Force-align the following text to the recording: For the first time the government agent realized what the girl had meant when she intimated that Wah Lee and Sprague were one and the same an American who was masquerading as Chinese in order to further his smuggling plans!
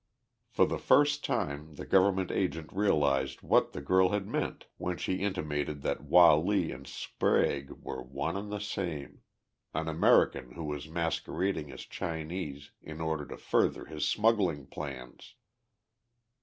For 0.49 0.65
the 0.65 0.79
first 0.79 1.23
time 1.23 1.75
the 1.75 1.85
government 1.85 2.31
agent 2.31 2.73
realized 2.73 3.43
what 3.43 3.71
the 3.73 3.81
girl 3.83 4.09
had 4.09 4.25
meant 4.25 4.65
when 4.79 4.97
she 4.97 5.17
intimated 5.21 5.83
that 5.83 6.01
Wah 6.01 6.33
Lee 6.37 6.71
and 6.71 6.87
Sprague 6.87 7.69
were 7.73 8.01
one 8.01 8.35
and 8.35 8.51
the 8.51 8.57
same 8.57 9.21
an 9.75 9.87
American 9.87 10.53
who 10.53 10.63
was 10.63 10.89
masquerading 10.89 11.71
as 11.71 11.81
Chinese 11.81 12.71
in 12.81 12.99
order 12.99 13.27
to 13.27 13.37
further 13.37 13.85
his 13.85 14.07
smuggling 14.07 14.65
plans! 14.65 15.35